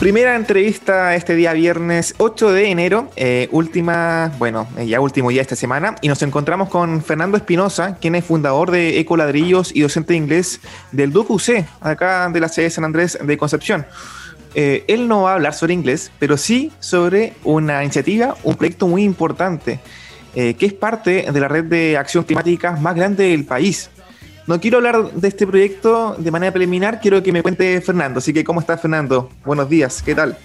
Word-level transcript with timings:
Primera 0.00 0.34
entrevista 0.34 1.14
este 1.14 1.34
día 1.34 1.52
viernes 1.52 2.14
8 2.16 2.52
de 2.52 2.70
enero, 2.70 3.10
eh, 3.16 3.48
última, 3.52 4.32
bueno, 4.38 4.66
eh, 4.78 4.86
ya 4.86 4.98
último 4.98 5.28
día 5.28 5.42
esta 5.42 5.56
semana, 5.56 5.96
y 6.00 6.08
nos 6.08 6.22
encontramos 6.22 6.70
con 6.70 7.02
Fernando 7.02 7.36
Espinosa, 7.36 7.98
quien 8.00 8.14
es 8.14 8.24
fundador 8.24 8.70
de 8.70 8.98
Ecoladrillos 8.98 9.76
y 9.76 9.82
docente 9.82 10.14
de 10.14 10.16
inglés 10.16 10.62
del 10.90 11.12
DUC 11.12 11.28
UC, 11.32 11.66
acá 11.82 12.30
de 12.30 12.40
la 12.40 12.48
sede 12.48 12.64
de 12.64 12.70
San 12.70 12.84
Andrés 12.84 13.18
de 13.22 13.36
Concepción. 13.36 13.84
Eh, 14.54 14.86
él 14.88 15.06
no 15.06 15.24
va 15.24 15.32
a 15.32 15.34
hablar 15.34 15.52
sobre 15.52 15.74
inglés, 15.74 16.10
pero 16.18 16.38
sí 16.38 16.72
sobre 16.80 17.34
una 17.44 17.84
iniciativa, 17.84 18.38
un 18.42 18.54
proyecto 18.54 18.88
muy 18.88 19.02
importante, 19.02 19.80
que 20.32 20.56
es 20.60 20.72
parte 20.72 21.26
de 21.30 21.40
la 21.40 21.48
red 21.48 21.64
de 21.64 21.98
acción 21.98 22.24
climática 22.24 22.72
más 22.72 22.94
grande 22.94 23.24
del 23.28 23.44
país. 23.44 23.90
No 24.50 24.60
quiero 24.60 24.78
hablar 24.78 25.12
de 25.12 25.28
este 25.28 25.46
proyecto 25.46 26.16
de 26.18 26.28
manera 26.32 26.50
preliminar, 26.50 27.00
quiero 27.00 27.22
que 27.22 27.30
me 27.30 27.40
cuente 27.40 27.80
Fernando. 27.80 28.18
Así 28.18 28.32
que, 28.32 28.42
¿cómo 28.42 28.58
estás, 28.58 28.80
Fernando? 28.80 29.30
Buenos 29.44 29.68
días, 29.68 30.02
¿qué 30.02 30.12
tal? 30.12 30.36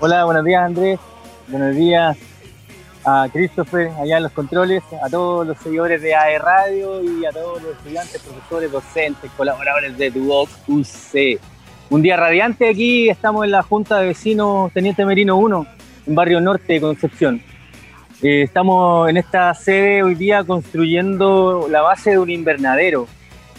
Hola, 0.00 0.24
buenos 0.24 0.46
días, 0.46 0.62
Andrés. 0.64 0.98
Buenos 1.48 1.76
días 1.76 2.16
a 3.04 3.28
Christopher, 3.30 3.90
allá 4.00 4.16
en 4.16 4.22
los 4.22 4.32
controles, 4.32 4.82
a 5.04 5.10
todos 5.10 5.46
los 5.46 5.58
seguidores 5.58 6.00
de 6.00 6.14
AE 6.14 6.38
Radio 6.38 7.02
y 7.02 7.26
a 7.26 7.30
todos 7.30 7.62
los 7.62 7.72
estudiantes, 7.72 8.18
profesores, 8.22 8.72
docentes, 8.72 9.30
colaboradores 9.36 9.98
de 9.98 10.10
Duoc 10.10 10.48
UC. 10.66 11.38
Un 11.90 12.00
día 12.00 12.16
radiante 12.16 12.66
aquí, 12.70 13.10
estamos 13.10 13.44
en 13.44 13.50
la 13.50 13.62
Junta 13.62 13.98
de 13.98 14.06
Vecinos 14.06 14.72
Teniente 14.72 15.04
Merino 15.04 15.36
1, 15.36 15.66
en 16.06 16.14
Barrio 16.14 16.40
Norte 16.40 16.72
de 16.72 16.80
Concepción. 16.80 17.42
Eh, 18.20 18.42
estamos 18.42 19.08
en 19.08 19.16
esta 19.16 19.54
sede 19.54 20.02
hoy 20.02 20.16
día 20.16 20.42
construyendo 20.42 21.68
la 21.70 21.82
base 21.82 22.10
de 22.10 22.18
un 22.18 22.30
invernadero 22.30 23.06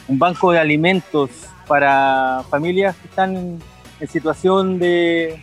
un 0.09 0.19
banco 0.19 0.51
de 0.51 0.59
alimentos 0.59 1.29
para 1.65 2.43
familias 2.49 2.97
que 2.97 3.07
están 3.07 3.37
en, 3.37 4.07
situación 4.07 4.79
de 4.79 5.41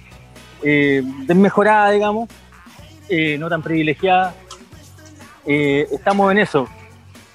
eh, 0.62 1.03
desmejorada, 1.27 1.92
digamos, 1.92 2.28
eh, 3.09 3.39
no 3.39 3.48
tan 3.48 3.62
privilegiada. 3.62 4.34
Estamos 5.47 6.33
en 6.33 6.39
eso, 6.39 6.69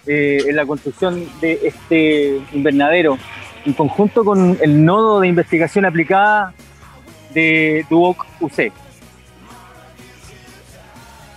en 0.05 0.55
la 0.55 0.65
construcción 0.65 1.25
de 1.39 1.59
este 1.63 2.41
invernadero, 2.51 3.17
en 3.65 3.73
conjunto 3.73 4.25
con 4.25 4.57
el 4.61 4.83
nodo 4.83 5.21
de 5.21 5.29
investigación 5.29 5.85
aplicada 5.85 6.53
de 7.33 7.85
Duoc 7.89 8.25
UC. 8.41 8.73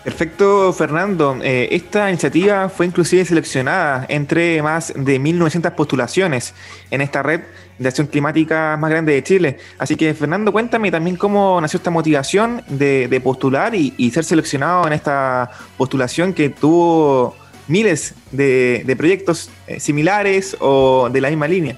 Perfecto, 0.05 0.71
Fernando. 0.75 1.39
Eh, 1.43 1.69
esta 1.73 2.11
iniciativa 2.11 2.69
fue 2.69 2.85
inclusive 2.85 3.25
seleccionada 3.25 4.05
entre 4.11 4.61
más 4.63 4.93
de 4.95 5.19
1.900 5.19 5.71
postulaciones 5.75 6.53
en 6.91 7.01
esta 7.01 7.23
red 7.23 7.41
de 7.79 7.89
acción 7.89 8.07
climática 8.09 8.77
más 8.79 8.91
grande 8.91 9.15
de 9.15 9.23
Chile. 9.23 9.57
Así 9.79 9.97
que, 9.97 10.13
Fernando, 10.13 10.53
cuéntame 10.53 10.91
también 10.91 11.17
cómo 11.17 11.59
nació 11.59 11.79
esta 11.79 11.91
motivación 11.91 12.63
de, 12.69 13.19
postular 13.25 13.75
y, 13.75 14.11
ser 14.11 14.25
seleccionado 14.25 14.87
en 14.87 14.93
esta 14.93 15.51
postulación 15.79 16.35
que 16.35 16.51
tuvo 16.51 17.35
miles 17.67 18.15
de, 18.31 18.95
proyectos 18.99 19.51
eh, 19.67 19.81
similares 19.81 20.55
o 20.61 21.09
de 21.11 21.21
la 21.23 21.31
misma 21.31 21.49
línea. 21.49 21.77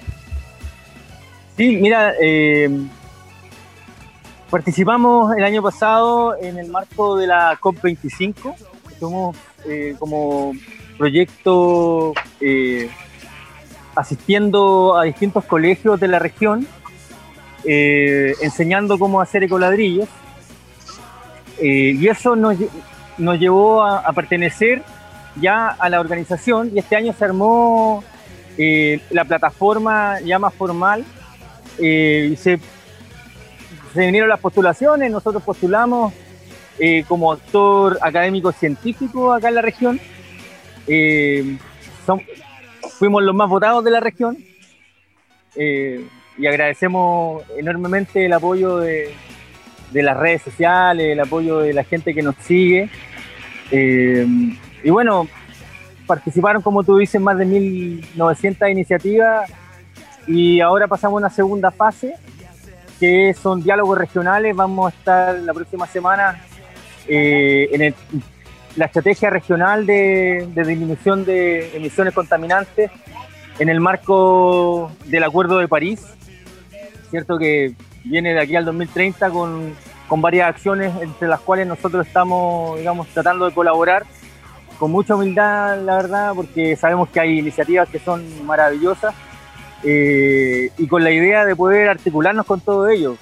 Sí, 1.56 1.77
mira, 1.77 2.12
eh, 2.20 2.69
Participamos 4.50 5.36
el 5.36 5.42
año 5.42 5.61
pasado 5.61 6.36
en 6.41 6.56
el 6.56 6.70
marco 6.70 7.16
de 7.16 7.27
la 7.27 7.58
COP25. 7.58 8.55
Somos 9.00 9.36
eh, 9.66 9.97
como 9.98 10.53
proyecto 10.97 12.14
eh, 12.41 12.88
asistiendo 13.97 14.97
a 14.97 15.03
distintos 15.03 15.44
colegios 15.47 15.98
de 15.98 16.06
la 16.06 16.20
región, 16.20 16.64
eh, 17.64 18.34
enseñando 18.41 18.98
cómo 19.00 19.20
hacer 19.20 19.42
ecoladrillos. 19.42 20.08
y 21.60 22.06
eso 22.06 22.36
nos, 22.36 22.56
llevó 23.19 23.82
a, 23.82 24.12
pertenecer 24.12 24.82
ya 25.41 25.69
a 25.69 25.88
la 25.88 25.98
organización 25.98 26.71
y 26.72 26.78
este 26.78 26.94
año 26.94 27.12
se 27.12 27.25
armó 27.25 28.04
la 29.10 29.25
plataforma 29.25 30.21
ya 30.21 30.38
más 30.38 30.54
formal 30.54 31.04
se 33.97 34.05
vinieron 34.05 34.29
las 34.29 34.41
postulaciones, 34.41 35.11
nosotros 35.11 35.43
postulamos 35.43 36.12
eh, 36.79 37.03
como 37.09 37.33
actor 37.33 37.99
académico 38.03 38.53
científico 38.53 39.33
acá 39.33 39.49
en 39.49 39.55
la 39.55 39.62
región. 39.62 39.99
Eh, 40.87 41.57
fuimos 42.99 43.23
los 43.23 43.34
más 43.34 43.49
votados 43.49 43.83
de 43.83 43.91
la 43.91 44.01
región 44.01 44.37
eh, 45.57 46.07
y 46.37 46.47
agradecemos 46.47 47.43
enormemente 47.57 48.27
el 48.27 48.34
apoyo 48.34 48.77
de, 48.77 49.15
las 49.95 50.17
redes 50.17 50.43
sociales, 50.43 51.07
el 51.13 51.21
apoyo 51.21 51.61
de 51.61 51.73
la 51.73 51.83
gente 51.83 52.13
que 52.13 52.23
nos 52.23 52.37
sigue. 52.37 52.91
y 53.73 54.91
bueno, 54.91 55.27
participaron, 56.07 56.61
como 56.61 56.84
tú 56.84 56.99
dices, 56.99 57.19
más 57.19 57.39
de 57.39 57.47
1.900 57.47 58.71
iniciativas 58.71 59.51
y 60.27 60.61
ahora 60.61 60.87
pasamos 60.87 61.17
a 61.17 61.25
una 61.25 61.31
segunda 61.31 61.71
fase 61.71 62.15
que 62.99 63.34
son 63.34 63.62
diálogos 63.62 63.99
regionales. 63.99 64.55
Vamos 64.55 64.93
a 64.93 64.97
estar 64.97 65.39
la 65.39 65.55
próxima 65.55 65.87
semana 65.87 66.43
eh, 67.09 67.69
en 67.73 67.95
la 68.77 68.87
estrategia 68.87 69.31
regional 69.31 69.87
de, 69.87 70.49
disminución 70.55 71.25
de 71.25 71.77
emisiones 71.77 72.15
contaminantes 72.15 72.91
en 73.59 73.69
el 73.69 73.81
marco 73.81 74.93
del 75.07 75.25
Acuerdo 75.25 75.59
de 75.59 75.69
París, 75.69 76.05
cierto 77.11 77.39
que 77.39 77.75
viene 78.05 78.34
de 78.34 78.41
aquí 78.41 78.55
al 78.55 78.67
2030 78.67 79.31
con, 79.31 79.75
con 80.09 80.21
varias 80.21 80.49
acciones 80.49 80.93
entre 81.01 81.28
las 81.28 81.41
cuales 81.41 81.67
nosotros 81.67 82.07
estamos, 82.07 82.78
digamos, 82.78 83.09
tratando 83.09 83.47
de 83.47 83.55
colaborar 83.55 84.05
con 84.78 84.91
mucha 84.91 85.15
humildad, 85.15 85.81
la 85.81 85.97
verdad, 85.97 86.33
porque 86.34 86.77
sabemos 86.77 87.09
que 87.09 87.21
hay 87.21 87.39
iniciativas 87.39 87.89
que 87.89 87.99
son 87.99 88.23
maravillosas 88.45 89.15
eh, 89.84 90.70
y 90.78 90.87
con 90.87 91.04
la 91.04 91.10
idea 91.10 91.44
de 91.44 91.54
poder 91.54 91.88
articularnos 91.88 92.47
con 92.47 92.60
todo 92.60 92.88
ello. 92.88 93.16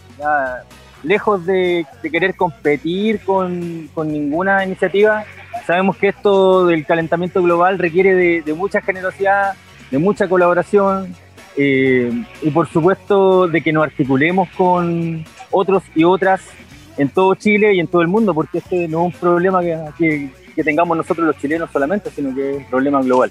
lejos 1.03 1.45
de, 1.45 1.87
querer 2.03 2.35
competir 2.37 3.21
con, 3.25 3.91
ninguna 4.07 4.65
iniciativa, 4.65 5.25
sabemos 5.67 5.97
que 5.97 6.09
esto 6.09 6.67
del 6.67 6.87
calentamiento 6.87 7.43
global 7.43 7.79
requiere 7.79 8.43
de, 8.43 8.55
mucha 8.55 8.81
generosidad, 8.81 9.55
de 9.91 9.99
mucha 9.99 10.29
colaboración 10.29 11.15
eh, 11.57 12.11
y 12.43 12.51
por 12.51 12.69
supuesto 12.69 13.47
de 13.47 13.61
que 13.61 13.73
nos 13.73 13.85
articulemos 13.85 14.49
con 14.57 15.25
otros 15.51 15.83
y 15.95 16.05
otras 16.05 16.41
en 16.97 17.09
todo 17.09 17.35
Chile 17.35 17.75
y 17.75 17.81
en 17.81 17.89
todo 17.89 18.03
el 18.03 18.09
mundo, 18.09 18.33
porque 18.33 18.59
este 18.59 18.89
no 18.89 19.07
es 19.07 19.15
un 19.15 19.21
problema 19.21 19.61
que 19.63 20.31
tengamos 20.65 20.97
nosotros 20.97 21.27
los 21.27 21.37
chilenos 21.39 21.69
solamente, 21.71 22.11
sino 22.11 22.35
que 22.35 22.51
es 22.51 22.57
un 22.59 22.65
problema 22.67 23.03
global. 23.03 23.31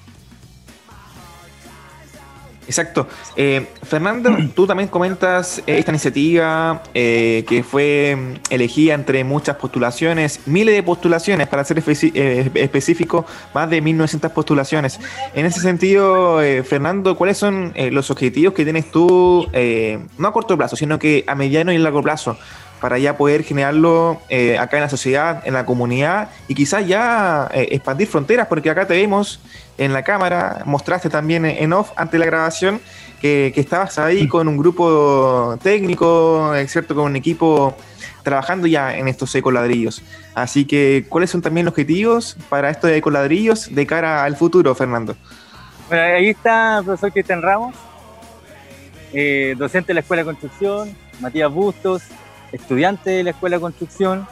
Exacto. 2.68 3.07
Eh, 3.35 3.68
Fernando, 3.84 4.35
tú 4.56 4.66
también 4.66 4.90
comentas 4.90 5.59
eh, 5.59 5.78
esta 5.78 5.91
iniciativa 5.91 6.84
eh, 6.94 7.44
que 7.47 7.63
fue 7.63 8.16
mm, 8.16 8.34
elegida 8.50 8.94
entre 8.94 9.24
muchas 9.24 9.57
postulaciones, 9.57 10.41
miles 10.46 10.75
de 10.75 10.84
postulaciones, 10.84 11.47
para 11.47 11.63
ser 11.63 11.78
específico, 11.79 13.25
más 13.53 13.69
de 13.69 13.84
1.900 13.84 14.29
postulaciones. 14.31 15.00
En 15.34 15.46
ese 15.46 15.59
sentido, 15.59 16.40
Fernando, 16.63 17.16
¿cuáles 17.16 17.38
son 17.38 17.74
los 17.91 18.12
objetivos 18.12 18.53
que 18.53 18.63
tienes 18.63 18.91
tú, 18.91 19.47
no 20.18 20.28
a 20.28 20.34
corto 20.34 20.57
plazo, 20.57 20.75
sino 20.75 21.00
que 21.00 21.24
a 21.28 21.35
mediano 21.35 21.72
y 21.72 21.78
largo 21.78 22.01
plazo, 22.01 22.38
para 22.83 22.99
ya 22.99 23.16
poder 23.16 23.45
generarlo 23.45 24.19
acá 24.59 24.75
en 24.75 24.83
la 24.83 24.89
sociedad, 24.89 25.41
en 25.45 25.53
la 25.53 25.66
comunidad 25.66 26.31
y 26.49 26.53
quizás 26.53 26.85
ya 26.85 27.49
expandir 27.53 28.09
fronteras, 28.09 28.47
porque 28.47 28.69
acá 28.69 28.85
te 28.85 28.94
vemos 28.94 29.39
en 29.77 29.94
la 29.94 30.03
cámara, 30.03 30.63
mostraste 30.66 31.09
también 31.09 31.45
en 31.45 31.71
off 31.71 31.91
ante 31.95 32.17
la 32.17 32.25
grabación 32.25 32.81
que, 33.21 33.53
estabas 33.55 33.97
ahí 33.99 34.27
con 34.27 34.49
un 34.49 34.57
grupo 34.57 35.57
técnico, 35.63 36.51
¿cierto? 36.68 36.94
Con 36.94 37.06
un 37.06 37.15
equipo 37.15 37.74
trabajando 38.21 38.68
ya 38.68 38.97
en 38.97 39.07
estos 39.07 39.33
ecoladrillos. 39.33 40.01
Así 40.36 40.65
que, 40.65 41.06
¿cuáles 41.07 41.29
son 41.29 41.41
también 41.41 41.63
los 41.63 41.71
objetivos 41.71 42.36
para 42.50 42.69
estos 42.69 42.91
ecoladrillos 42.91 43.74
de 43.74 43.88
cara 43.88 44.25
al 44.25 44.36
futuro, 44.36 44.75
Fernando? 44.75 45.15
Bueno, 45.88 46.03
ahí 46.03 46.29
está 46.31 46.79
el 46.79 46.83
profesor 46.83 47.13
Cristian 47.13 47.41
Ramos, 47.41 47.75
eh, 49.13 49.56
docente 49.57 49.88
de 49.88 49.94
la 49.94 50.00
Escuela 50.01 50.24
de 50.24 50.25
Construcción, 50.25 50.94
Matías 51.21 51.50
Bustos, 51.50 52.03
estudiante 52.53 53.09
de 53.09 53.23
la 53.23 53.31
Escuela 53.31 53.57
de 53.57 53.61
Construcción. 53.61 54.25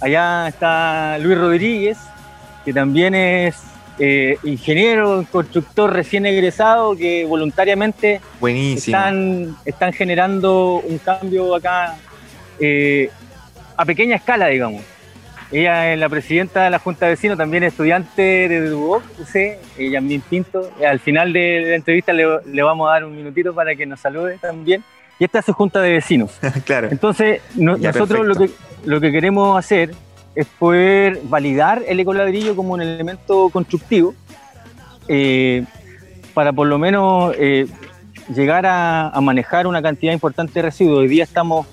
Allá 0.00 0.48
está 0.48 1.18
Luis 1.18 1.36
Rodríguez, 1.36 1.98
que 2.64 2.72
también 2.72 3.14
es 3.14 3.62
eh, 3.98 4.38
ingeniero, 4.42 5.24
constructor 5.30 5.92
recién 5.92 6.26
egresado 6.26 6.96
que 6.96 7.24
voluntariamente 7.24 8.20
están, 8.42 9.56
están 9.64 9.92
generando 9.92 10.82
un 10.84 10.98
cambio 10.98 11.54
acá 11.54 11.96
eh, 12.58 13.10
a 13.76 13.84
pequeña 13.84 14.16
escala, 14.16 14.48
digamos. 14.48 14.82
Ella 15.52 15.92
es 15.92 15.98
la 15.98 16.08
presidenta 16.08 16.64
de 16.64 16.70
la 16.70 16.78
Junta 16.80 17.06
de 17.06 17.12
Vecinos, 17.12 17.38
también 17.38 17.62
estudiante 17.62 18.48
de 18.48 18.68
Duoc, 18.68 19.04
ella 19.78 20.02
Pinto. 20.28 20.70
Al 20.84 20.98
final 20.98 21.32
de 21.32 21.60
la 21.68 21.74
entrevista 21.76 22.12
le, 22.12 22.26
le, 22.46 22.62
vamos 22.62 22.88
a 22.88 22.94
dar 22.94 23.04
un 23.04 23.14
minutito 23.14 23.54
para 23.54 23.76
que 23.76 23.86
nos 23.86 24.00
salude 24.00 24.38
también. 24.38 24.82
Y 25.18 25.24
esta 25.24 25.38
hace 25.38 25.52
junta 25.52 25.80
de 25.80 25.92
vecinos. 25.92 26.32
claro. 26.64 26.88
Entonces, 26.90 27.40
nosotros 27.54 28.26
lo 28.26 28.34
que, 28.34 28.50
lo 28.84 29.00
que 29.00 29.12
queremos 29.12 29.58
hacer 29.58 29.92
es 30.34 30.46
poder 30.46 31.20
validar 31.24 31.82
el 31.86 32.00
ecoladrillo 32.00 32.56
como 32.56 32.74
un 32.74 32.82
elemento 32.82 33.48
constructivo 33.50 34.14
eh, 35.06 35.64
para 36.32 36.52
por 36.52 36.66
lo 36.66 36.78
menos 36.78 37.34
eh, 37.38 37.66
llegar 38.34 38.66
a, 38.66 39.12
manejar 39.20 39.66
una 39.66 39.80
cantidad 39.80 40.12
importante 40.12 40.54
de 40.54 40.62
residuos. 40.62 40.98
Hoy 40.98 41.08
día 41.08 41.24
estamos 41.24 41.66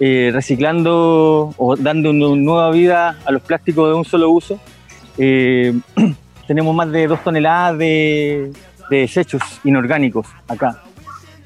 eh, 0.00 0.30
reciclando 0.32 1.54
o 1.56 1.76
dando 1.76 2.10
una 2.10 2.34
nueva 2.34 2.70
vida 2.70 3.18
a 3.24 3.30
los 3.30 3.42
plásticos 3.42 3.88
de 3.88 3.94
un 3.94 4.04
solo 4.04 4.30
uso. 4.30 4.58
tenemos 6.46 6.74
más 6.74 6.90
de 6.90 7.06
dos 7.06 7.22
toneladas 7.22 7.78
de, 7.78 8.52
desechos 8.90 9.42
inorgánicos 9.62 10.26
acá. 10.48 10.82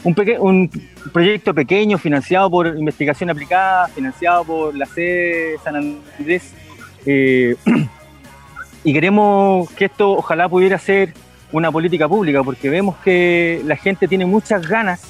Un, 0.04 0.14
un, 0.40 0.70
proyecto 1.12 1.54
pequeño 1.54 1.98
financiado 1.98 2.50
por 2.50 2.66
investigación 2.66 3.30
aplicada, 3.30 3.88
financiado 3.88 4.44
por 4.44 4.74
la 4.74 4.86
sede 4.86 5.56
San 5.64 5.76
Andrés. 5.76 6.52
y 8.84 8.92
queremos 8.92 9.70
que 9.70 9.86
esto 9.86 10.12
ojalá 10.12 10.48
pudiera 10.48 10.78
ser 10.78 11.12
una 11.52 11.70
política 11.70 12.08
pública, 12.08 12.42
porque 12.42 12.68
vemos 12.68 12.96
que 12.98 13.62
la 13.64 13.76
gente 13.76 14.08
tiene 14.08 14.26
muchas 14.26 14.66
ganas 14.66 15.02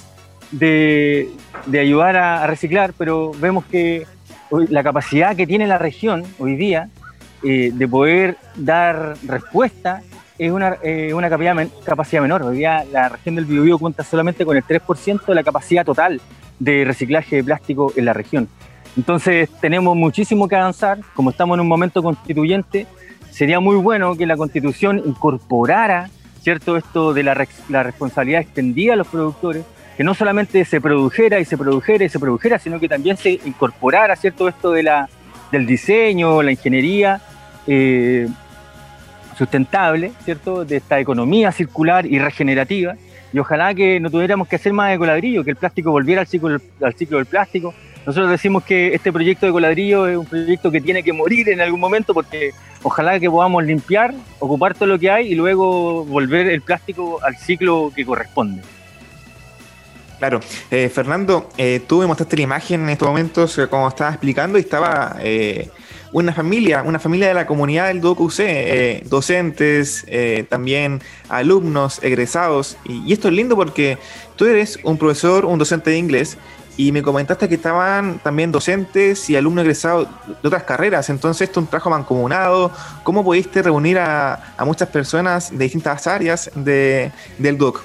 de, 0.50 1.30
ayudar 1.72 2.16
a, 2.16 2.46
reciclar, 2.46 2.92
pero 2.96 3.32
vemos 3.40 3.64
que 3.64 4.06
la 4.50 4.82
capacidad 4.82 5.34
que 5.34 5.46
tiene 5.46 5.66
la 5.66 5.78
región 5.78 6.24
hoy 6.38 6.54
día 6.54 6.88
eh, 7.42 7.70
de 7.72 7.88
poder 7.88 8.36
dar 8.56 9.16
respuesta 9.26 10.02
es 10.46 10.52
una, 10.52 10.76
eh, 10.82 11.12
una 11.14 11.28
capacidad, 11.28 12.22
menor. 12.22 12.42
Hoy 12.42 12.58
día 12.58 12.84
la 12.92 13.08
región 13.08 13.34
del 13.34 13.44
Biobío 13.44 13.78
cuenta 13.78 14.04
solamente 14.04 14.44
con 14.44 14.56
el 14.56 14.64
3% 14.64 15.26
de 15.26 15.34
la 15.34 15.42
capacidad 15.42 15.84
total 15.84 16.20
de 16.58 16.84
reciclaje 16.84 17.36
de 17.36 17.44
plástico 17.44 17.92
en 17.96 18.04
la 18.04 18.12
región. 18.12 18.48
Entonces 18.96 19.50
tenemos 19.60 19.96
muchísimo 19.96 20.48
que 20.48 20.56
avanzar, 20.56 20.98
como 21.14 21.30
estamos 21.30 21.56
en 21.56 21.60
un 21.60 21.68
momento 21.68 22.02
constituyente, 22.02 22.86
sería 23.30 23.58
muy 23.60 23.76
bueno 23.76 24.14
que 24.14 24.26
la 24.26 24.36
constitución 24.36 25.02
incorporara 25.04 26.08
¿cierto? 26.44 26.76
Esto 26.76 27.14
de 27.14 27.22
la, 27.22 27.34
responsabilidad 27.82 28.42
extendida 28.42 28.92
a 28.92 28.96
los 28.96 29.08
productores, 29.08 29.64
que 29.96 30.04
no 30.04 30.12
solamente 30.12 30.66
se 30.66 30.78
produjera 30.78 31.40
y 31.40 31.46
se 31.46 31.56
produjera 31.56 32.04
y 32.04 32.10
se 32.10 32.18
produjera, 32.18 32.58
sino 32.58 32.78
que 32.78 32.86
también 32.86 33.16
se 33.16 33.30
incorporara, 33.30 34.14
¿cierto? 34.14 34.46
Esto 34.46 34.70
de 34.72 34.82
la, 34.82 35.08
del 35.50 35.64
diseño, 35.64 36.42
la 36.42 36.50
ingeniería 36.50 37.22
eh, 37.66 38.28
sustentable, 39.36 40.12
¿cierto? 40.24 40.64
De 40.64 40.76
esta 40.76 40.98
economía 40.98 41.52
circular 41.52 42.06
y 42.06 42.18
regenerativa. 42.18 42.96
Y 43.32 43.38
ojalá 43.38 43.74
que 43.74 43.98
no 44.00 44.10
tuviéramos 44.10 44.46
que 44.46 44.56
hacer 44.56 44.72
más 44.72 44.90
de 44.90 44.98
coladrillo, 44.98 45.44
que 45.44 45.50
el 45.50 45.56
plástico 45.56 45.90
volviera 45.90 46.20
al 46.20 46.26
ciclo, 46.26 46.58
al 46.80 46.94
ciclo 46.94 47.18
del 47.18 47.26
plástico, 47.26 47.74
nosotros 48.06 48.30
decimos 48.30 48.64
que 48.64 48.94
este 48.94 49.12
proyecto 49.12 49.46
de 49.46 49.52
coladrillo 49.52 50.06
es 50.06 50.16
un 50.18 50.26
proyecto 50.26 50.70
que 50.70 50.80
tiene 50.80 51.02
que 51.02 51.12
morir 51.12 51.48
en 51.48 51.60
algún 51.62 51.80
momento 51.80 52.12
porque 52.12 52.50
ojalá 52.82 53.18
que 53.18 53.30
podamos 53.30 53.64
limpiar, 53.64 54.14
ocupar 54.40 54.74
todo 54.74 54.86
lo 54.86 54.98
que 54.98 55.10
hay 55.10 55.32
y 55.32 55.34
luego 55.34 56.04
volver 56.04 56.48
el 56.48 56.60
plástico 56.60 57.18
al 57.22 57.36
ciclo 57.36 57.90
que 57.94 58.04
corresponde. 58.04 58.60
Claro, 60.18 60.40
eh, 60.70 60.90
Fernando, 60.90 61.48
eh, 61.56 61.80
tú 61.86 62.00
me 62.00 62.06
mostraste 62.06 62.36
la 62.36 62.42
imagen 62.42 62.82
en 62.82 62.90
estos 62.90 63.08
momentos 63.08 63.58
eh, 63.58 63.68
como 63.68 63.88
estaba 63.88 64.10
explicando 64.10 64.58
y 64.58 64.60
estaba 64.60 65.16
una 66.14 66.32
familia, 66.32 66.82
una 66.82 67.00
familia 67.00 67.28
de 67.28 67.34
la 67.34 67.44
comunidad 67.44 67.88
del 67.88 68.00
DOCUC, 68.00 68.32
docentes, 69.04 70.06
también 70.48 71.02
alumnos, 71.28 71.98
egresados. 72.02 72.76
Y, 72.84 73.12
esto 73.12 73.28
es 73.28 73.34
lindo 73.34 73.56
porque 73.56 73.98
tú 74.36 74.46
eres 74.46 74.78
un 74.84 74.96
profesor, 74.96 75.44
un 75.44 75.58
docente 75.58 75.90
de 75.90 75.98
inglés 75.98 76.38
y 76.76 76.92
me 76.92 77.02
comentaste 77.02 77.48
que 77.48 77.56
estaban 77.56 78.20
también 78.20 78.50
docentes 78.52 79.28
y 79.28 79.36
alumnos 79.36 79.62
egresados 79.62 80.08
de 80.40 80.48
otras 80.48 80.62
carreras. 80.62 81.10
Entonces, 81.10 81.48
esto 81.48 81.60
es 81.60 81.64
un 81.64 81.70
trabajo 81.70 81.90
mancomunado. 81.90 82.70
¿Cómo 83.02 83.24
pudiste 83.24 83.62
reunir 83.62 83.98
a, 83.98 84.54
muchas 84.64 84.88
personas 84.88 85.50
de 85.50 85.64
distintas 85.64 86.06
áreas 86.06 86.50
de, 86.54 87.10
del 87.38 87.58
DUC? 87.58 87.82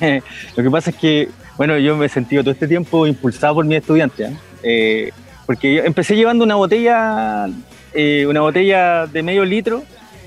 Lo 0.56 0.62
que 0.62 0.70
pasa 0.70 0.90
es 0.90 0.96
que, 0.96 1.28
bueno, 1.56 1.78
yo 1.78 1.96
me 1.96 2.06
he 2.06 2.08
sentido 2.08 2.42
todo 2.42 2.52
este 2.52 2.66
tiempo 2.66 3.06
impulsado 3.06 3.54
por 3.56 3.64
mis 3.64 3.78
estudiantes. 3.78 4.32
¿eh? 4.62 5.12
Porque 5.48 5.76
yo 5.76 5.82
empecé 5.82 6.14
llevando 6.14 6.44
una 6.44 6.56
botella, 6.56 7.48
eh, 7.94 8.26
una 8.26 8.42
botella 8.42 9.06
de 9.06 9.22
medio 9.22 9.46
litro 9.46 9.82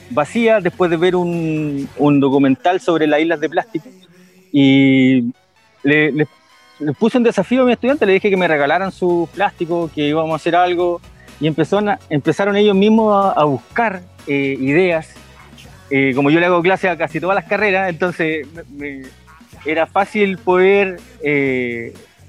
vacía 0.09 0.59
después 0.59 0.89
de 0.89 0.97
ver 0.97 1.15
un, 1.15 1.88
documental 2.19 2.81
sobre 2.81 3.06
las 3.06 3.21
islas 3.21 3.39
de 3.39 3.47
plástico. 3.47 3.88
Y 4.51 5.31
le, 5.83 6.25
puse 6.97 7.19
un 7.19 7.23
desafío 7.23 7.62
a 7.62 7.65
mi 7.65 7.73
estudiante, 7.73 8.07
le 8.07 8.13
dije 8.13 8.31
que 8.31 8.35
me 8.35 8.47
regalaran 8.47 8.91
su 8.91 9.29
plástico, 9.31 9.91
que 9.94 10.07
íbamos 10.07 10.33
a 10.33 10.38
hacer 10.38 10.56
algo, 10.56 11.00
y 11.39 11.45
empezaron 11.45 12.56
ellos 12.56 12.75
mismos 12.75 13.31
a, 13.38 13.44
buscar 13.44 14.01
eh, 14.25 14.57
ideas. 14.59 15.13
Eh, 15.91 16.13
como 16.15 16.31
yo 16.31 16.39
le 16.39 16.47
hago 16.47 16.63
clase 16.63 16.89
a 16.89 16.97
casi 16.97 17.19
todas 17.19 17.35
las 17.35 17.45
carreras, 17.45 17.91
entonces 17.91 18.47
era 19.65 19.85
fácil 19.85 20.39
poder 20.39 21.00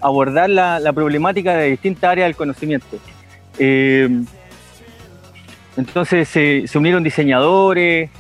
abordar 0.02 0.50
la, 0.50 0.92
problemática 0.92 1.54
de 1.56 1.70
distintas 1.70 2.10
áreas 2.10 2.28
del 2.28 2.36
conocimiento. 2.36 2.98
entonces 5.76 6.28
se, 6.28 6.66
unieron 6.74 7.02
diseñadores, 7.02 8.10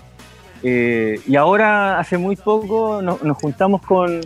y 0.62 1.36
ahora 1.36 1.98
hace 1.98 2.16
muy 2.18 2.36
poco 2.36 3.02
nos 3.02 3.36
juntamos 3.36 3.82
con, 3.82 4.20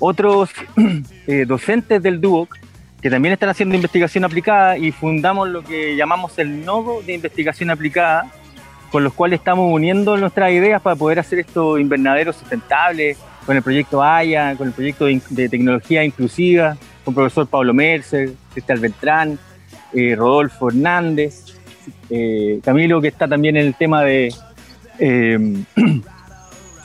otros 0.00 0.50
eh, 1.28 1.44
docentes 1.46 2.02
del 2.02 2.20
DUOC 2.20 2.56
que 3.00 3.08
también 3.08 3.32
están 3.32 3.48
haciendo 3.48 3.76
investigación 3.76 4.24
aplicada 4.24 4.76
y 4.76 4.90
fundamos 4.90 5.48
lo 5.48 5.62
que 5.62 5.96
llamamos 5.96 6.38
el 6.38 6.64
nodo 6.64 7.00
de 7.02 7.14
investigación 7.14 7.70
aplicada, 7.70 8.30
con 8.90 9.04
los 9.04 9.14
cuales 9.14 9.38
estamos 9.38 9.72
uniendo 9.72 10.18
nuestras 10.18 10.50
ideas 10.50 10.82
para 10.82 10.96
poder 10.96 11.18
hacer 11.18 11.38
estos 11.38 11.80
invernaderos 11.80 12.36
sustentables, 12.36 13.16
con 13.46 13.56
el 13.56 13.62
proyecto 13.62 14.02
AYA, 14.02 14.54
con 14.56 14.68
el 14.68 14.74
proyecto 14.74 15.06
de, 15.06 15.48
tecnología 15.48 16.04
inclusiva, 16.04 16.76
con 17.04 17.14
profesor 17.14 17.46
Pablo 17.46 17.74
Mercer, 17.74 18.32
Cristal 18.52 18.78
Beltrán, 18.80 19.38
eh, 19.92 20.14
Rodolfo 20.16 20.68
Hernández, 20.68 21.56
eh, 22.08 22.60
Camilo 22.62 23.00
que 23.00 23.08
está 23.08 23.26
también 23.28 23.56
en 23.56 23.66
el 23.66 23.74
tema 23.74 24.02
de 24.02 24.34
en 24.98 25.64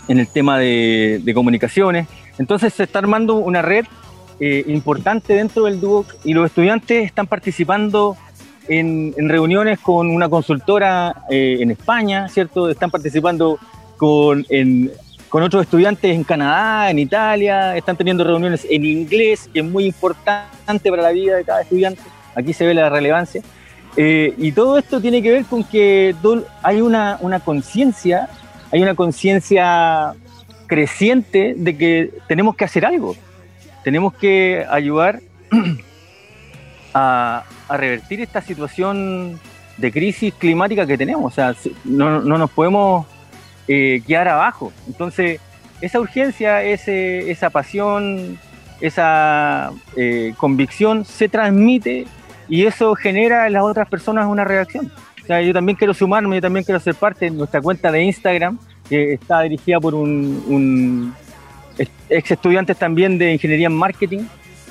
el 0.07 0.27
tema 0.27 0.57
de 0.57 1.31
comunicaciones. 1.33 2.07
Entonces 2.37 2.73
se 2.73 2.83
está 2.83 2.99
armando 2.99 3.35
una 3.35 3.61
red 3.61 3.85
eh, 4.39 4.65
importante 4.67 5.33
dentro 5.33 5.63
del 5.63 5.79
DUOC 5.79 6.25
y 6.25 6.33
los 6.33 6.47
estudiantes 6.47 7.05
están 7.05 7.25
participando 7.25 8.17
en, 8.67 9.13
reuniones 9.29 9.79
con 9.79 10.09
una 10.09 10.27
consultora 10.27 11.23
eh, 11.29 11.59
en 11.61 11.71
España, 11.71 12.27
¿cierto? 12.27 12.69
Están 12.69 12.91
participando 12.91 13.57
con, 13.95 14.45
con 15.35 15.43
otros 15.43 15.63
estudiantes 15.63 16.15
en 16.15 16.23
Canadá, 16.23 16.89
en 16.89 16.97
Italia, 16.97 17.75
están 17.75 17.97
teniendo 17.97 18.23
reuniones 18.23 18.65
en 18.69 18.85
inglés, 18.85 19.49
que 19.51 19.59
es 19.59 19.65
muy 19.65 19.87
importante 19.87 20.89
para 20.89 21.01
la 21.01 21.11
vida 21.11 21.35
de 21.35 21.43
cada 21.43 21.61
estudiante. 21.61 22.01
Aquí 22.35 22.53
se 22.53 22.65
ve 22.65 22.73
la 22.73 22.89
relevancia. 22.89 23.41
Eh, 23.97 24.33
y 24.37 24.53
todo 24.53 24.77
esto 24.77 25.01
tiene 25.01 25.21
que 25.21 25.31
ver 25.31 25.43
con 25.43 25.65
que 25.65 26.15
hay 26.63 26.79
una, 26.79 27.19
conciencia, 27.43 28.29
hay 28.71 28.81
una 28.81 28.95
conciencia 28.95 30.13
creciente 30.67 31.53
de 31.57 31.77
que 31.77 32.13
tenemos 32.29 32.55
que 32.55 32.63
hacer 32.63 32.85
algo. 32.85 33.17
Tenemos 33.83 34.13
que 34.13 34.65
ayudar 34.69 35.19
a, 36.93 37.43
revertir 37.71 38.21
esta 38.21 38.39
situación 38.41 39.37
de 39.75 39.91
crisis 39.91 40.33
climática 40.33 40.87
que 40.87 40.97
tenemos. 40.97 41.33
O 41.33 41.35
sea, 41.35 41.53
no, 41.83 42.21
nos 42.21 42.49
podemos 42.51 43.05
eh, 43.67 44.01
quedar 44.05 44.27
abajo. 44.27 44.71
Entonces, 44.87 45.39
esa 45.81 45.99
urgencia, 45.99 46.63
ese, 46.63 47.29
esa 47.31 47.49
pasión, 47.49 48.37
esa 48.81 49.71
eh, 49.95 50.33
convicción 50.37 51.05
se 51.05 51.29
transmite 51.29 52.05
y 52.47 52.65
eso 52.65 52.95
genera 52.95 53.47
en 53.47 53.53
las 53.53 53.63
otras 53.63 53.87
personas 53.87 54.27
una 54.27 54.43
reacción. 54.43 54.91
O 55.23 55.25
sea, 55.25 55.41
yo 55.41 55.53
también 55.53 55.75
quiero 55.75 55.93
sumarme, 55.93 56.35
yo 56.35 56.41
también 56.41 56.63
quiero 56.63 56.79
ser 56.79 56.95
parte 56.95 57.25
de 57.25 57.31
nuestra 57.31 57.61
cuenta 57.61 57.91
de 57.91 58.03
Instagram 58.03 58.59
que 58.87 59.13
está 59.13 59.41
dirigida 59.41 59.79
por 59.79 59.95
un, 59.95 61.13
ex 62.09 62.31
estudiante 62.31 62.75
también 62.75 63.17
de 63.17 63.33
ingeniería 63.33 63.67
en 63.67 63.75
marketing, 63.75 64.21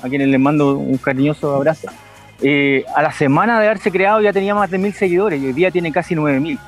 a 0.02 0.08
quienes 0.08 0.28
les 0.28 0.38
mando 0.38 0.78
un 0.78 0.96
cariñoso 0.98 1.54
abrazo. 1.54 1.88
Eh, 2.40 2.84
a 2.94 3.02
la 3.02 3.12
semana 3.12 3.60
de 3.60 3.66
haberse 3.66 3.90
creado 3.90 4.20
ya 4.20 4.32
tenía 4.32 4.54
más 4.54 4.70
de 4.70 4.78
mil 4.78 4.92
seguidores 4.92 5.40
y 5.40 5.46
hoy 5.46 5.52
día 5.52 5.70
tiene 5.70 5.90
casi 5.90 6.14
nueve 6.14 6.38
mil. 6.40 6.58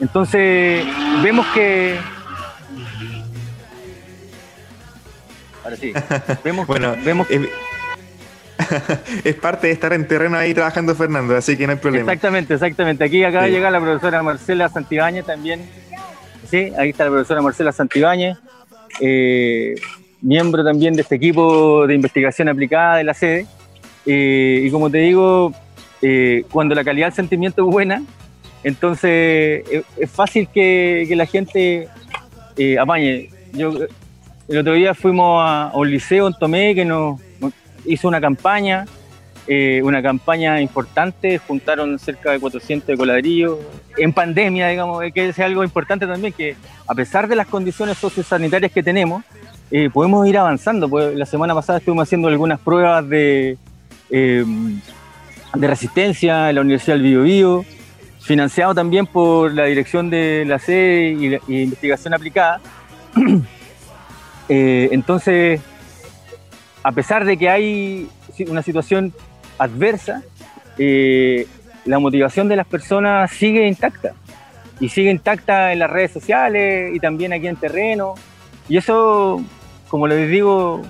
Entonces 0.00 0.84
vemos 1.22 1.46
que 1.54 1.98
ahora 5.64 5.76
sí 5.76 5.92
vemos, 6.44 6.66
bueno, 6.66 6.94
vemos 7.04 7.26
que... 7.26 7.48
es 9.24 9.34
parte 9.36 9.66
de 9.68 9.72
estar 9.72 9.92
en 9.92 10.08
terreno 10.08 10.36
ahí 10.36 10.54
trabajando 10.54 10.94
Fernando, 10.94 11.36
así 11.36 11.56
que 11.56 11.66
no 11.66 11.72
hay 11.74 11.78
problema. 11.78 12.12
Exactamente, 12.12 12.54
exactamente. 12.54 13.04
Aquí 13.04 13.22
acaba 13.22 13.44
de 13.44 13.50
llegar 13.50 13.70
la 13.70 13.80
profesora 13.80 14.22
Marcela 14.22 14.68
Santibáñez 14.68 15.24
también 15.26 15.68
Sí, 16.50 16.72
ahí 16.78 16.90
está 16.90 17.04
la 17.04 17.10
profesora 17.10 17.42
Marcela 17.42 17.72
Santibáñez. 17.72 18.38
Eh, 19.00 19.74
miembro 20.22 20.64
también 20.64 20.94
de 20.94 21.02
este 21.02 21.16
equipo 21.16 21.86
de 21.86 21.94
investigación 21.94 22.48
aplicada 22.48 22.96
de 22.96 23.04
la 23.04 23.14
sede. 23.14 23.46
Eh, 24.06 24.62
y 24.64 24.70
como 24.70 24.88
te 24.88 24.98
digo, 24.98 25.52
eh, 26.02 26.44
cuando 26.50 26.74
la 26.74 26.84
calidad 26.84 27.06
del 27.06 27.14
sentimiento 27.14 27.66
es 27.66 27.72
buena, 27.72 28.02
entonces 28.62 29.64
es, 29.98 30.10
fácil 30.10 30.48
que, 30.48 31.06
la 31.16 31.26
gente 31.26 31.88
apañe. 32.80 33.30
Yo, 33.52 33.72
el 34.48 34.58
otro 34.58 34.74
día 34.74 34.94
fuimos 34.94 35.42
a, 35.44 35.70
un 35.74 35.90
liceo 35.90 36.26
en 36.26 36.34
Tomé 36.34 36.74
que 36.74 36.84
nos 36.84 37.20
hizo 37.84 38.08
una 38.08 38.20
campaña 38.20 38.86
eh, 39.48 39.80
una 39.84 40.02
campaña 40.02 40.60
importante, 40.60 41.38
juntaron 41.38 42.00
cerca 42.00 42.32
de 42.32 42.40
400 42.40 42.88
de 42.88 42.96
coladrillos, 42.96 43.58
en 43.96 44.12
pandemia, 44.12 44.66
digamos, 44.66 45.04
que 45.14 45.28
es 45.28 45.38
algo 45.38 45.62
importante 45.62 46.04
también, 46.04 46.32
que 46.32 46.56
a 46.88 46.94
pesar 46.96 47.28
de 47.28 47.36
las 47.36 47.46
condiciones 47.46 47.96
sociosanitarias 47.96 48.72
que 48.72 48.82
tenemos, 48.82 49.22
eh, 49.70 49.88
podemos 49.92 50.26
ir 50.26 50.36
avanzando. 50.36 50.88
Pues, 50.88 51.14
la 51.14 51.26
semana 51.26 51.54
pasada 51.54 51.78
estuvimos 51.78 52.08
haciendo 52.08 52.26
algunas 52.26 52.58
pruebas 52.58 53.08
de, 53.08 53.56
eh, 54.10 54.44
de 55.54 55.66
resistencia 55.68 56.48
en 56.48 56.56
la 56.56 56.60
Universidad 56.62 56.96
del 56.96 57.04
Biobío, 57.04 57.64
financiado 58.26 58.74
también 58.74 59.06
por 59.06 59.52
la 59.54 59.64
dirección 59.64 60.10
de 60.10 60.44
la 60.46 60.58
sede 60.58 61.40
y, 61.48 61.62
investigación 61.62 62.12
aplicada. 62.12 62.60
entonces, 64.48 65.60
a 66.82 66.92
pesar 66.92 67.24
de 67.24 67.36
que 67.36 67.48
hay 67.48 68.08
una 68.48 68.62
situación 68.62 69.12
adversa, 69.58 70.22
eh, 70.78 71.46
la 71.84 71.98
motivación 71.98 72.48
de 72.48 72.56
las 72.56 72.66
personas 72.66 73.30
sigue 73.30 73.66
intacta. 73.66 74.12
Y 74.78 74.88
sigue 74.88 75.10
intacta 75.10 75.72
en 75.72 75.78
las 75.78 75.90
redes 75.90 76.10
sociales 76.10 76.94
y 76.94 77.00
también 77.00 77.32
aquí 77.32 77.46
en 77.46 77.56
terreno. 77.56 78.14
Y 78.68 78.76
eso, 78.76 79.42
como 79.88 80.06
les 80.06 80.28
digo, 80.28 80.82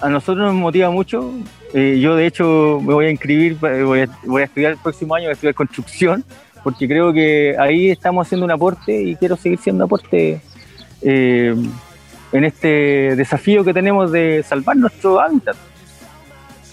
a 0.00 0.08
nosotros 0.08 0.46
nos 0.46 0.54
motiva 0.54 0.90
mucho. 0.90 1.32
Eh, 1.74 1.98
yo, 2.00 2.16
de 2.16 2.26
hecho, 2.26 2.80
me 2.80 2.94
voy 2.94 3.06
a 3.06 3.10
inscribir, 3.10 3.58
eh, 3.62 3.82
voy 3.82 4.00
a, 4.00 4.08
voy 4.24 4.42
a, 4.42 4.44
estudiar 4.46 4.72
el 4.72 4.78
próximo 4.78 5.14
año, 5.14 5.24
voy 5.24 5.30
a 5.30 5.34
estudiar 5.34 5.54
construcción, 5.54 6.24
porque 6.62 6.86
creo 6.86 7.12
que 7.12 7.56
ahí 7.58 7.90
estamos 7.90 8.26
haciendo 8.26 8.44
un 8.44 8.52
aporte 8.52 9.02
y 9.02 9.16
quiero 9.16 9.36
seguir 9.36 9.58
siendo 9.58 9.84
aporte 9.84 10.40
en 11.02 12.44
este 12.44 13.16
desafío 13.16 13.64
que 13.64 13.72
tenemos 13.72 14.12
de 14.12 14.44
salvar 14.46 14.76
nuestro 14.76 15.20
hábitat. 15.20 15.56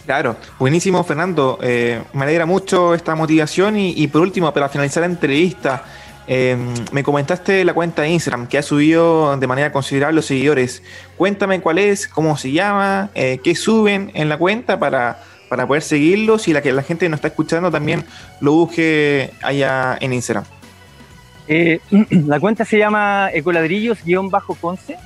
Claro, 0.05 0.37
buenísimo 0.57 1.03
Fernando, 1.03 1.59
eh, 1.61 2.01
me 2.13 2.23
alegra 2.23 2.45
mucho 2.45 2.93
esta 2.93 3.13
motivación 3.13 3.77
y, 3.77 4.07
por 4.07 4.21
último, 4.21 4.53
para 4.53 4.69
finalizar 4.69 5.01
la 5.01 5.07
entrevista, 5.07 5.83
em, 6.27 6.73
me 6.93 7.03
comentaste 7.03 7.65
la 7.65 7.73
cuenta 7.73 8.03
de 8.03 8.09
Instagram 8.11 8.47
que 8.47 8.57
ha 8.57 8.61
subido 8.61 9.35
de 9.35 9.47
manera 9.47 9.73
considerable 9.73 10.15
los 10.15 10.25
seguidores. 10.25 10.81
Cuéntame 11.17 11.59
cuál 11.59 11.77
es, 11.77 12.07
cómo 12.07 12.37
se 12.37 12.53
llama, 12.53 13.09
eh, 13.15 13.39
qué 13.43 13.53
suben 13.53 14.11
en 14.13 14.29
la 14.29 14.37
cuenta 14.37 14.79
para, 14.79 15.19
para 15.49 15.67
poder 15.67 15.83
seguirlos 15.83 16.47
y 16.47 16.53
la 16.53 16.61
que 16.61 16.71
la 16.71 16.83
gente 16.83 17.09
nos 17.09 17.17
está 17.17 17.27
escuchando 17.29 17.71
también 17.71 18.05
lo 18.41 18.53
busque 18.53 19.31
allá 19.41 19.97
en 19.99 20.13
Instagram. 20.13 20.45
Eh, 21.47 21.79
la 22.09 22.39
cuenta 22.39 22.63
se 22.65 22.77
llama 22.77 23.29
ecoladrillos-conce. 23.33 24.97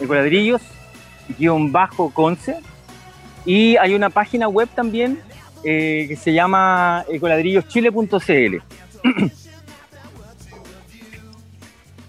Ecoladrillos-conce 0.00 2.56
y 3.46 3.76
hay 3.76 3.94
una 3.94 4.10
página 4.10 4.48
web 4.48 4.68
también 4.74 5.20
eh, 5.64 6.06
que 6.08 6.16
se 6.16 6.32
llama 6.32 7.04
ecoladrilloschile.cl. 7.08 8.62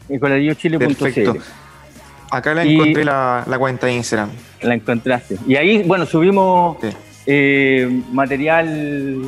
ecoladrilloschile.cl. 0.09 1.60
Acá 2.31 2.53
la 2.53 2.63
encontré 2.63 3.03
la, 3.03 3.45
cuenta 3.59 3.87
de 3.87 3.93
Instagram. 3.93 4.29
La 4.61 4.73
encontraste. 4.73 5.37
Y 5.45 5.57
ahí, 5.57 5.83
bueno, 5.83 6.05
subimos 6.05 6.77
eh, 7.25 8.01
material 8.09 9.21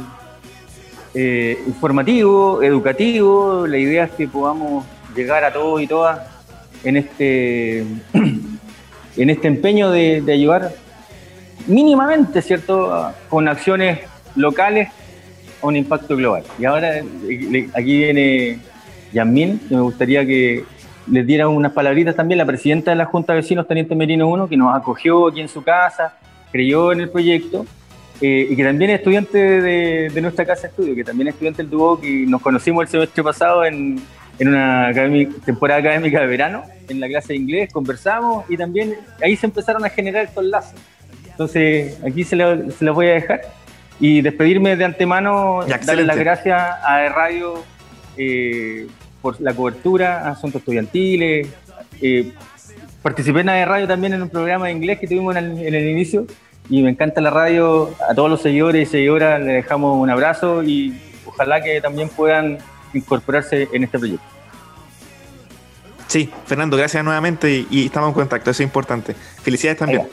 eh, 1.14 1.60
informativo, 1.68 2.64
educativo. 2.64 3.68
La 3.68 3.78
idea 3.78 4.06
es 4.06 4.12
que 4.12 4.28
podamos 4.30 4.86
llegar 5.14 5.44
a 5.44 5.52
todos 5.52 5.82
y 5.82 5.88
todas 5.88 6.22
en 6.86 6.96
este, 6.96 7.80
en 9.18 9.30
este 9.30 9.48
empeño 9.50 9.92
de, 9.92 10.22
de 10.22 10.34
ayudar 10.34 10.72
mínimamente, 11.68 12.42
¿cierto?, 12.42 13.12
con 13.28 13.50
acciones 13.50 14.00
locales 14.36 14.90
a 15.62 15.68
un 15.68 15.76
impacto 15.76 16.16
global. 16.16 16.44
Y 16.58 16.64
ahora 16.64 17.02
aquí 17.74 17.98
viene 17.98 18.60
Yasmín, 19.12 19.60
que 19.60 19.76
me 19.76 19.82
gustaría 19.82 20.26
que 20.26 20.64
les 21.08 21.26
diera 21.26 21.48
unas 21.48 21.72
palabritas 21.72 22.16
también, 22.16 22.38
la 22.38 22.46
presidenta 22.46 22.92
de 22.92 22.98
la 22.98 23.06
Junta 23.06 23.34
de 23.34 23.42
Vecinos, 23.42 23.68
Teniente 23.68 23.96
Merino 23.96 24.28
1, 24.28 24.48
que 24.48 24.58
nos 24.58 24.76
acogió 24.76 25.28
aquí 25.28 25.42
en 25.42 25.50
su 25.50 25.64
casa, 25.64 26.18
creyó 26.52 26.92
en 26.92 27.02
el 27.02 27.10
proyecto, 27.10 27.66
eh, 28.22 28.48
y 28.50 28.56
que 28.56 28.64
también 28.64 28.92
es 28.92 29.00
estudiante 29.00 29.38
de, 29.38 30.22
nuestra 30.22 30.46
casa 30.46 30.64
de 30.64 30.68
estudio, 30.70 30.96
que 30.96 31.04
también 31.04 31.28
es 31.28 31.34
estudiante 31.34 31.62
del 31.62 31.70
Duoc 31.70 32.04
y 32.04 32.26
nos 32.26 32.42
conocimos 32.42 32.84
el 32.84 32.88
semestre 32.88 33.24
pasado 33.24 33.66
en, 33.66 34.00
en 34.40 34.48
una 34.48 34.92
temporada 35.46 35.80
académica 35.80 36.22
de 36.22 36.28
verano, 36.28 36.64
en 36.88 37.00
la 37.00 37.08
clase 37.08 37.30
de 37.30 37.38
inglés, 37.38 37.74
conversamos 37.74 38.46
y 38.50 38.58
también 38.58 38.96
ahí 39.22 39.36
se 39.36 39.46
empezaron 39.46 39.84
a 39.84 39.90
generar 39.90 40.26
estos 40.26 40.46
lazos. 40.46 40.80
Entonces, 41.26 42.00
aquí 42.06 42.24
se 42.24 42.36
lo, 42.36 42.94
voy 42.94 43.08
a 43.08 43.14
dejar. 43.14 43.42
Y 44.00 44.22
despedirme 44.22 44.76
de 44.76 44.86
antemano, 44.86 45.62
darle 45.86 46.04
las 46.04 46.18
gracias 46.18 46.62
a 46.62 47.10
Radio 47.10 47.64
eh, 48.18 48.88
por 49.24 49.40
la 49.40 49.54
cobertura, 49.54 50.30
asuntos 50.30 50.60
estudiantiles. 50.60 51.48
Eh, 52.02 52.34
participé 53.02 53.40
en 53.40 53.46
la 53.46 53.66
Radio 53.66 53.88
también 53.88 54.14
en 54.14 54.22
un 54.22 54.30
programa 54.30 54.66
de 54.66 54.74
inglés 54.74 55.00
que 55.00 55.08
tuvimos 55.08 55.34
en 55.38 55.58
el, 55.58 55.88
inicio 55.90 56.28
y 56.70 56.84
me 56.84 56.90
encanta 56.90 57.22
la 57.22 57.30
radio. 57.30 57.96
A 58.10 58.14
todos 58.14 58.30
los 58.30 58.42
seguidores 58.42 58.90
y 58.90 58.92
seguidoras 58.92 59.40
les 59.40 59.64
dejamos 59.64 59.98
un 59.98 60.10
abrazo 60.10 60.62
y 60.62 61.02
ojalá 61.26 61.64
que 61.64 61.80
también 61.80 62.10
puedan 62.10 62.58
incorporarse 62.94 63.70
en 63.72 63.86
este 63.86 63.98
proyecto. 63.98 64.26
Sí, 66.08 66.30
Fernando, 66.46 66.76
gracias 66.76 67.02
nuevamente 67.02 67.66
y, 67.72 67.86
estamos 67.86 68.10
en 68.10 68.14
contacto, 68.16 68.52
eso 68.52 68.62
es 68.62 68.68
importante. 68.68 69.14
Felicidades 69.42 69.80
también. 69.80 70.06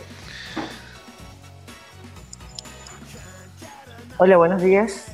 Hola, 4.18 4.36
buenos 4.36 4.62
días. 4.62 5.06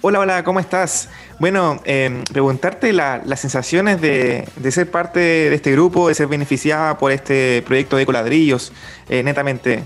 Hola, 0.00 0.18
hola, 0.18 0.42
¿cómo 0.42 0.58
estás? 0.58 1.08
Bueno, 1.38 1.78
em, 1.84 2.24
preguntarte 2.24 2.92
las 2.92 3.40
sensaciones 3.40 4.00
de, 4.00 4.48
ser 4.70 4.90
parte 4.90 5.20
de 5.20 5.54
este 5.54 5.70
grupo, 5.70 6.08
de 6.08 6.14
ser 6.14 6.26
beneficiada 6.26 6.98
por 6.98 7.12
este 7.12 7.62
proyecto 7.62 7.96
de 7.96 8.04
coladrillos, 8.06 8.72
eh, 9.08 9.22
netamente. 9.22 9.84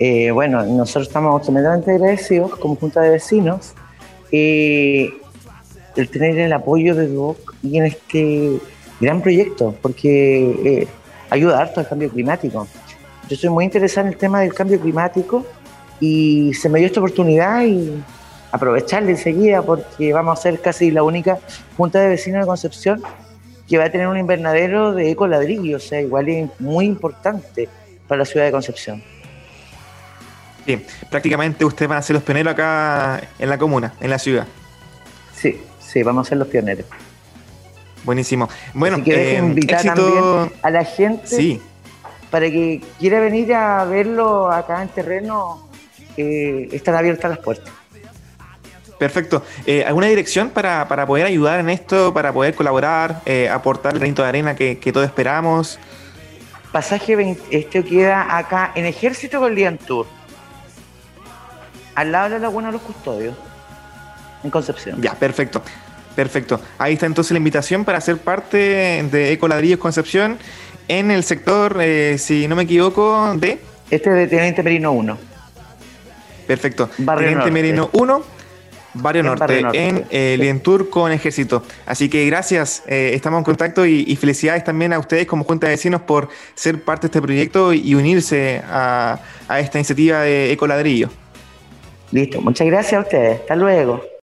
Eh, 0.00 0.32
bueno, 0.32 0.64
nosotros 0.64 1.06
estamos 1.06 1.42
tremendamente 1.42 1.92
agradecidos 1.92 2.56
como 2.56 2.74
Junta 2.74 3.00
de 3.02 3.10
Vecinos 3.10 3.72
eh, 4.32 5.10
el 5.94 6.08
tener 6.10 6.36
el 6.38 6.52
apoyo 6.52 6.94
de 6.96 7.06
Duoc 7.06 7.54
y 7.62 7.78
en 7.78 7.86
este 7.86 8.58
gran 9.00 9.22
proyecto, 9.22 9.76
porque 9.80 10.88
ayuda 11.30 11.60
harto 11.60 11.78
al 11.78 11.88
cambio 11.88 12.10
climático. 12.10 12.66
Yo 13.28 13.34
estoy 13.34 13.50
muy 13.50 13.64
interesado 13.64 14.08
en 14.08 14.12
el 14.12 14.18
tema 14.18 14.40
del 14.40 14.52
cambio 14.52 14.80
climático 14.80 15.46
y 16.00 16.52
se 16.54 16.68
me 16.68 16.80
dio 16.80 16.88
esta 16.88 17.00
oportunidad 17.00 17.64
y 17.64 18.02
aprovecharla 18.52 19.10
enseguida 19.10 19.62
porque 19.62 20.12
vamos 20.12 20.38
a 20.38 20.42
ser 20.42 20.60
casi 20.60 20.90
la 20.90 21.02
única 21.02 21.38
junta 21.76 22.00
de 22.00 22.08
vecinos 22.08 22.40
de 22.40 22.46
Concepción 22.46 23.02
que 23.68 23.78
va 23.78 23.84
a 23.84 23.90
tener 23.90 24.06
un 24.06 24.18
invernadero 24.18 24.92
de 24.92 25.10
eco 25.10 25.26
ladrillo, 25.26 25.78
o 25.78 25.80
sea, 25.80 26.00
igual 26.00 26.28
es 26.28 26.48
muy 26.60 26.86
importante 26.86 27.68
para 28.06 28.20
la 28.20 28.24
ciudad 28.24 28.46
de 28.46 28.52
Concepción. 28.52 29.02
Bien, 30.64 30.84
prácticamente 31.10 31.64
ustedes 31.64 31.88
van 31.88 31.98
a 31.98 32.02
ser 32.02 32.14
los 32.14 32.22
pioneros 32.22 32.52
acá 32.52 33.20
en 33.38 33.48
la 33.48 33.58
comuna, 33.58 33.94
en 34.00 34.10
la 34.10 34.18
ciudad. 34.18 34.46
Sí, 35.34 35.60
sí, 35.78 36.02
vamos 36.02 36.26
a 36.26 36.30
ser 36.30 36.38
los 36.38 36.48
pioneros. 36.48 36.86
Buenísimo. 38.04 38.48
Bueno, 38.72 38.98
eh, 39.04 39.40
invitar 39.42 39.82
también 39.82 40.52
a 40.62 40.70
la 40.70 40.84
gente 40.84 41.60
para 42.30 42.50
que 42.50 42.80
quiera 42.98 43.20
venir 43.20 43.52
a 43.54 43.84
verlo 43.84 44.50
acá 44.50 44.82
en 44.82 44.88
terreno 44.88 45.68
están 46.16 46.94
abiertas 46.94 47.30
las 47.30 47.38
puertas. 47.40 47.72
Perfecto. 48.98 49.42
Eh, 49.66 49.84
¿Alguna 49.84 50.06
dirección 50.06 50.50
para, 50.50 50.86
poder 51.06 51.26
ayudar 51.26 51.60
en 51.60 51.68
esto, 51.68 52.14
para 52.14 52.32
poder 52.32 52.54
colaborar, 52.54 53.20
eh, 53.26 53.48
aportar 53.48 53.92
el 53.92 53.98
granito 54.00 54.22
de 54.22 54.28
arena 54.28 54.56
que, 54.56 54.76
todos 54.92 55.06
esperamos? 55.06 55.78
Pasaje 56.72 57.16
20, 57.16 57.42
este 57.50 57.84
queda 57.84 58.36
acá 58.36 58.72
en 58.74 58.86
Ejército 58.86 59.40
con 59.40 59.78
Tour, 59.78 60.06
al 61.94 62.12
lado 62.12 62.24
de 62.24 62.30
la 62.30 62.38
Laguna 62.38 62.68
de 62.68 62.72
los 62.72 62.82
Custodios, 62.82 63.34
en 64.42 64.50
Concepción. 64.50 65.00
Ya, 65.00 65.14
perfecto. 65.14 65.62
Perfecto. 66.14 66.58
Ahí 66.78 66.94
está 66.94 67.04
entonces 67.04 67.32
la 67.32 67.38
invitación 67.38 67.84
para 67.84 68.00
ser 68.00 68.16
parte 68.16 68.56
de 69.10 69.32
Ecoladrillos 69.32 69.78
Concepción 69.78 70.38
en 70.88 71.10
el 71.10 71.24
sector, 71.24 71.76
eh, 71.80 72.16
si 72.18 72.48
no 72.48 72.56
me 72.56 72.62
equivoco, 72.62 73.34
de... 73.36 73.58
Este 73.90 74.10
de 74.10 74.26
Teniente 74.26 74.62
Merino 74.62 74.92
1. 74.92 75.18
Perfecto. 76.46 76.88
Barrio 76.98 77.28
Teniente 77.28 77.50
Merino 77.50 77.90
1, 77.92 78.22
Barrio 78.96 79.22
Norte, 79.22 79.62
en 79.72 80.04
eh, 80.10 80.36
Lientur 80.38 80.90
con 80.90 81.12
Ejército. 81.12 81.62
Así 81.86 82.08
que 82.08 82.26
gracias, 82.26 82.82
eh, 82.86 83.12
estamos 83.14 83.38
en 83.38 83.44
contacto 83.44 83.86
y, 83.86 84.16
felicidades 84.16 84.64
también 84.64 84.92
a 84.92 84.98
ustedes 84.98 85.26
como 85.26 85.44
Junta 85.44 85.66
de 85.66 85.74
Vecinos 85.74 86.00
por 86.00 86.28
ser 86.54 86.82
parte 86.82 87.02
de 87.02 87.06
este 87.08 87.22
proyecto 87.22 87.72
y 87.72 87.94
unirse 87.94 88.62
a, 88.68 89.20
a 89.48 89.60
esta 89.60 89.78
iniciativa 89.78 90.20
de 90.20 90.52
Ecoladrillo. 90.52 91.10
Listo, 92.12 92.40
muchas 92.40 92.66
gracias 92.66 92.94
a 92.94 93.00
ustedes. 93.00 93.40
Hasta 93.40 93.56
luego. 93.56 94.15